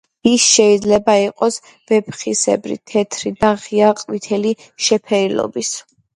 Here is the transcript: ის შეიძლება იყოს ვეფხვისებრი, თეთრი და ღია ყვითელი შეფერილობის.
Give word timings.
ის 0.27 0.45
შეიძლება 0.51 1.13
იყოს 1.23 1.57
ვეფხვისებრი, 1.91 2.79
თეთრი 2.93 3.33
და 3.45 3.53
ღია 3.67 3.93
ყვითელი 4.01 4.57
შეფერილობის. 4.89 5.73